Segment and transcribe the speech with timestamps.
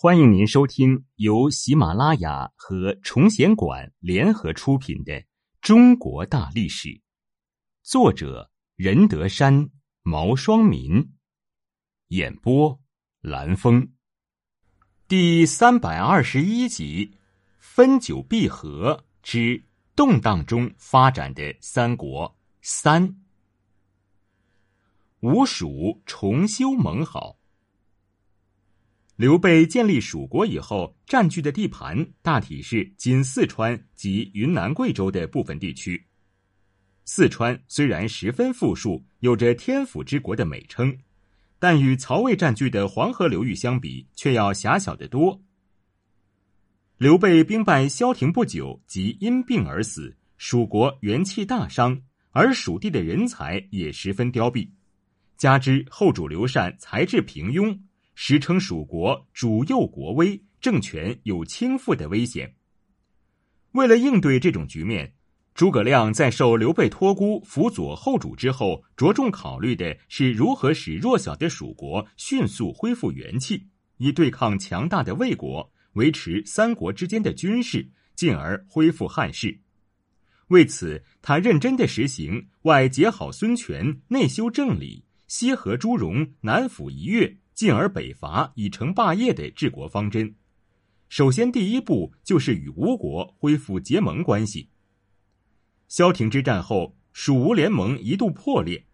[0.00, 5.12] 欢迎您收听由喜马拉雅和崇贤馆联合出品的
[5.60, 6.88] 《中国大历史》，
[7.82, 9.68] 作者任德山、
[10.04, 11.14] 毛双民，
[12.10, 12.78] 演播
[13.22, 13.92] 蓝峰，
[15.08, 17.16] 第三百二十一集：
[17.58, 19.60] 分久必合之
[19.96, 23.20] 动荡中发展的三国三，
[25.18, 27.37] 吴蜀重修盟好。
[29.18, 36.06] 刘备建立蜀国以后，占据的地盘大体是今四川及云南、贵州的部分地区。
[37.04, 40.96] 四川虽然十分富庶，有着“天府之国”的美称，
[41.58, 45.42] 但与曹魏占据的黄河流域相比，却要狭小得多。
[46.96, 52.00] 刘备兵败萧亭不久，即因病而死，蜀国元气大伤，
[52.30, 54.70] 而蜀地的人才也十分凋敝，
[55.36, 57.80] 加之后主刘禅才智平庸。
[58.20, 62.52] 时称蜀国主右国威，政权有倾覆的危险。
[63.70, 65.14] 为了应对这种局面，
[65.54, 79.60] 诸葛亮在受刘备托孤辅佐后主之后，着重考虑的是如何使弱小的蜀国迅速恢复元气，以对抗强大的魏国，维持三国之间的军事，进而恢复汉室。
[80.48, 87.36] 为此，他认真的实行外结好孙权，内修正理，西和朱荣，南抚一越。
[87.58, 90.32] 进而北伐，以成霸业的治国方针。
[91.08, 94.68] 首先，第一步就是与吴国恢复结盟关系。
[95.88, 98.86] 萧亭之战后，蜀吴联盟一度破裂。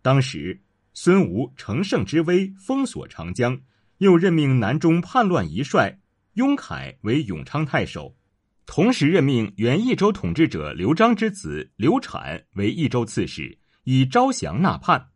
[0.00, 0.58] 当时，
[0.94, 3.60] 孙吴乘胜之威，封锁长江，
[3.98, 6.00] 又任命南中叛乱一帅
[6.36, 8.16] 雍凯为永昌太守，
[8.64, 15.06] 同时任命原益州统治者刘璋之子刘产为益州刺史，以招降纳叛。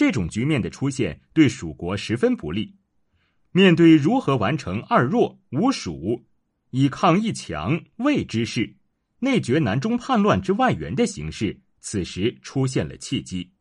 [0.00, 2.74] 这种局面的出现对蜀国十分不利。
[3.52, 6.24] 面对如何完成二弱吴蜀
[6.70, 8.76] 以抗一强魏之势，
[9.18, 13.52] 内绝南中叛乱之外援的形势，此时出现了契机。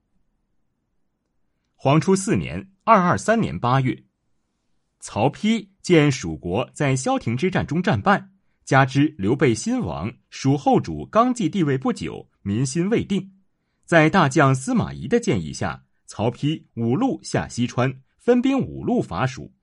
[1.76, 4.06] 黄初四年（二二三年）八月，
[5.02, 8.30] 曹丕见蜀国在萧亭之战中战败，
[8.64, 13.34] 加之刘备新亡，蜀后主刚继帝位不久，民心未定，
[13.84, 15.84] 在大将司马懿的建议下。
[16.10, 19.54] 曹丕五路下西川，分兵五路伐蜀，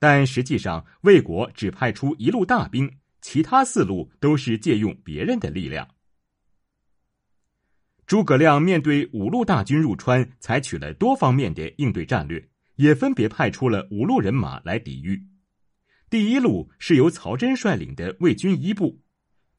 [0.00, 5.88] 但实际上魏国只派出一路大兵，其他四路都是借用别人的力量。
[8.04, 15.22] 诸葛亮面对五路大军入川，采取了多方面的应对战略，也分别派出了五路人马来抵御。
[16.10, 19.00] 第一路是由曹真率领的魏军一部，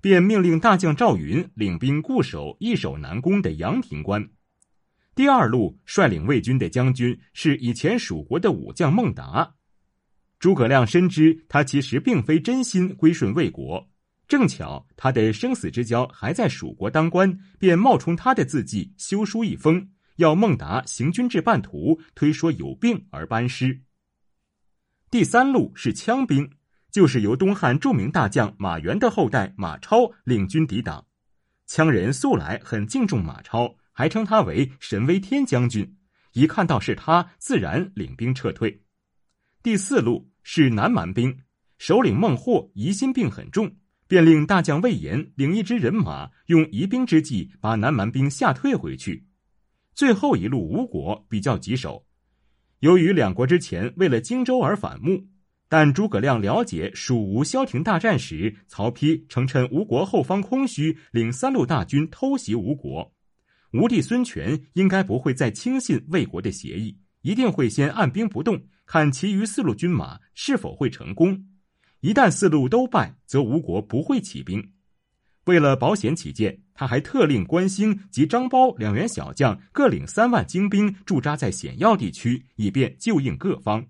[0.02, 4.30] 便命令大将赵云领兵固守易守难攻的阳平关。
[5.18, 9.56] 第二路率领魏军的将军是以前蜀国的武将孟达，
[10.38, 13.90] 诸葛亮深知他其实并非真心归顺魏国，
[14.28, 23.82] 正巧他的生死之交还在蜀国当官，便冒充他的字迹修书一封，要孟达行军至半途推说有病而班师。
[25.10, 26.48] 第三路是羌兵，
[26.92, 31.08] 就是由东汉著名大将马援的后代马超领军抵挡，
[31.68, 33.78] 羌人素来很敬重马超。
[33.98, 35.98] 还称他为神威天将军，
[36.34, 38.84] 一看到是他，自然领兵撤退。
[39.64, 41.36] 第四路是南蛮兵，
[41.80, 43.76] 首领孟获疑心病很重，
[44.08, 49.26] 便令大将魏延领一支人马，用疑兵之计把南蛮兵吓退回去。
[49.96, 52.06] 最后一路吴国比较棘手，
[52.82, 55.28] 由于两国之前为了荆州而反目，
[55.68, 63.12] 但诸葛亮了解蜀吴萧亭大战时，曹丕曾趁吴国后方空虚，领三路大军偷袭吴国。
[63.74, 71.46] 吴帝孙权应该不会再轻信魏国的协议，一定会先按兵不动，看其余四路军马是否会成功。
[72.00, 74.72] 一旦四路都败，则吴国不会起兵。
[75.46, 83.88] 为了保险起见，他还特令关兴及张苞两员小将各领三万精兵驻扎在险要地区，以便救应各方。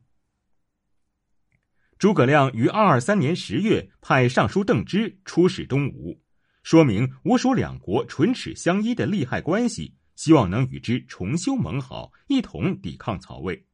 [1.97, 6.21] 诸葛亮于二二三年十月派尚书邓芝出使东吴。
[6.69, 13.65] 说明吴蜀两国唇齿相依的利害关系，希望能与之重修盟好，一同抵抗曹魏。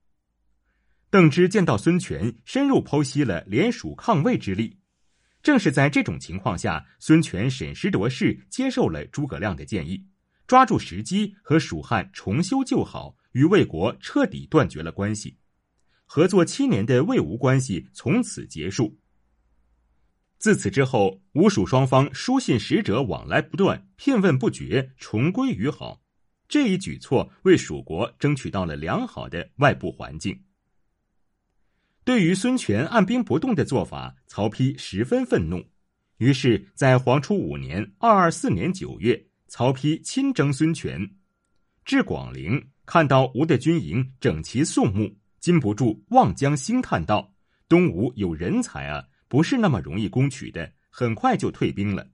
[1.10, 4.78] 邓芝见到孙权，深入剖析了联蜀抗魏之力。
[5.42, 10.06] 正是在这种情况下，孙权审时度势，接受了诸葛亮的建议，
[10.46, 15.36] 抓住时机和蜀汉重修旧好，与魏国彻底断绝了关系。
[16.06, 19.00] 合作七年的魏吴关系从此结束。
[20.44, 26.02] 自此之后，吴蜀双方书信使者往来不断，聘问不绝，重归于好。
[26.50, 30.38] 这一举措为蜀国争取到了良好的外部环境。
[32.04, 35.64] 对于孙权按兵不动的做法，曹丕十分愤怒。
[36.18, 41.10] 于是，在黄初五年（二二四年九月），曹丕亲征孙权，
[41.86, 47.34] 至广陵，看到吴的军营整齐肃穆，禁不住望江兴叹道
[47.70, 52.08] ：“东吴有人才啊，不是那么容易攻取的。”很快就退兵了。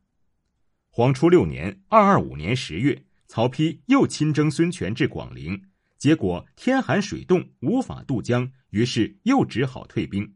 [0.89, 5.62] 黄初六年（二二五年）十月，曹丕又亲征孙权至广陵，
[5.98, 10.33] 结果天寒水冻，无法渡江，于是又只好退兵。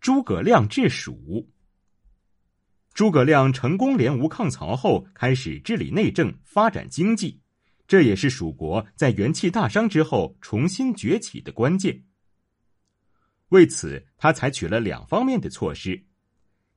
[0.00, 1.48] 诸葛亮治蜀。
[2.92, 7.40] 诸葛亮成功联吴抗曹后，开始治理内政，发展经济，
[7.86, 12.02] 这也是蜀国在元气大伤之后重新崛起的关键。
[13.54, 16.06] 为此，他采取了两方面的措施。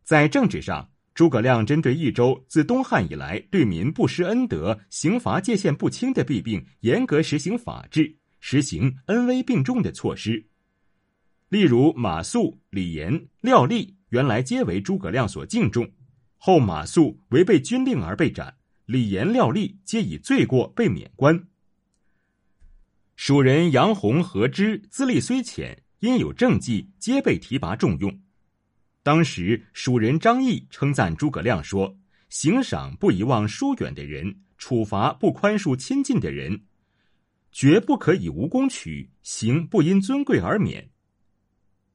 [0.03, 10.45] 在政治上，诸葛亮针对益州自东汉以来对民不施恩德、刑罚界限不清的弊病，严格实行法治，实行恩威并重的措施。
[11.49, 15.91] 例如，马谡、李严、廖立原来皆为诸葛亮所敬重，
[16.37, 21.47] 后马谡违背军令而被斩，李严、廖立皆以罪过被免官。
[23.15, 28.19] 蜀人杨洪、何之资历虽浅，因有政绩，皆被提拔重用。
[29.01, 31.97] 当时蜀人张毅称赞诸葛亮说
[32.29, 36.61] ：“行赏不遗忘疏远的人，处罚不宽恕亲近的人，
[37.51, 40.89] 绝不可以无功取，行不因尊贵而免。”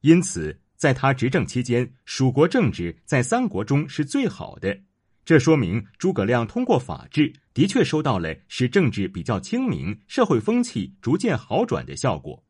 [0.01, 4.77] 因此，在他执政期间，蜀国政治在三国中是最好的。
[5.23, 12.43] 这说明诸葛亮通过法治，的确收到了使政治比较清明、社会风气逐渐好转的效果。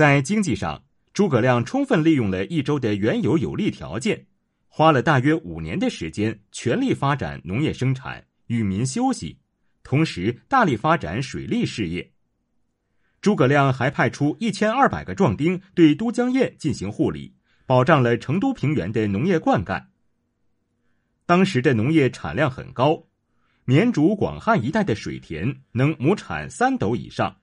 [0.00, 0.82] 在经济上，
[1.12, 4.24] 诸葛亮充分利用了益州的原有有利条件，
[4.66, 9.38] 花了大约五年的时间，全力发展农业生产，与民休息，
[9.82, 12.12] 同时大力发展水利事业。
[13.20, 17.34] 诸葛亮还派出一千二百个壮丁对都江堰进行护理，
[17.66, 19.84] 保障了成都平原的农业灌溉。
[21.26, 23.04] 当时的农业产量很高，
[23.66, 27.36] 绵竹、广汉一带的水田能亩产三斗以上。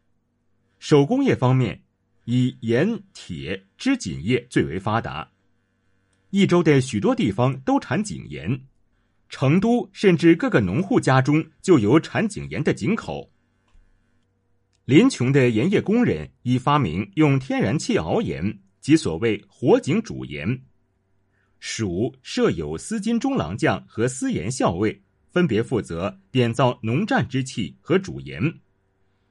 [0.80, 1.84] 手工业方面，
[2.30, 5.32] 以盐、铁、织锦业最为发达。
[6.32, 8.66] 益州的许多地方都产井盐，
[9.30, 13.32] 成都甚至各个农户家中就有产井盐的井口。
[14.84, 20.64] 临邛的盐业工人已发明用天然气熬盐，即所谓火井煮盐。
[21.62, 25.02] 蜀设有司金中郎将和司盐校尉，
[25.32, 28.60] 分别负责点造农战之器和煮盐。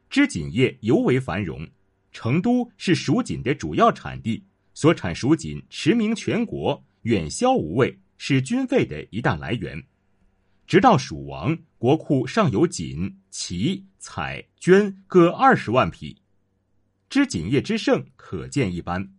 [0.08, 1.68] 织锦业尤为繁荣。
[2.16, 4.42] 成都是蜀锦的主要产地，
[4.72, 9.84] 所产蜀锦驰名全国，远销无畏，是军费的一大来源。
[10.66, 16.16] 直到蜀王，国库尚有锦、旗、彩、绢各二十万匹，
[17.10, 19.12] 织锦业之盛可见一斑。